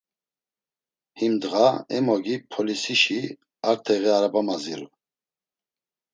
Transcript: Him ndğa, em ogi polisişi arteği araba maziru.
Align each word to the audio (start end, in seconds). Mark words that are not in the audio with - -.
Him 1.19 1.33
ndğa, 1.37 1.67
em 1.95 2.05
ogi 2.15 2.35
polisişi 2.51 3.21
arteği 3.69 4.09
araba 4.17 4.41
maziru. 4.47 4.87